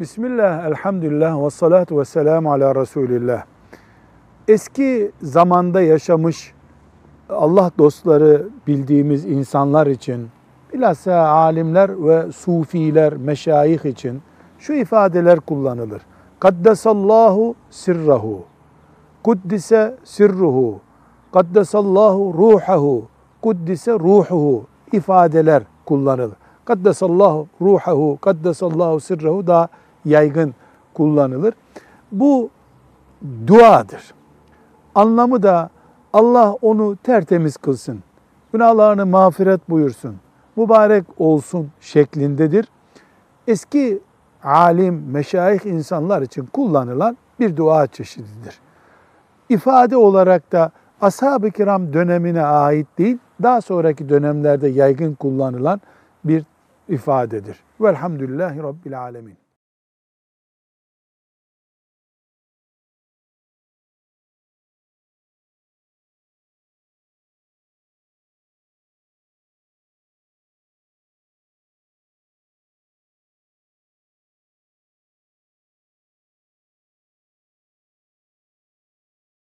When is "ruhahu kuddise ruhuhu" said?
22.38-24.66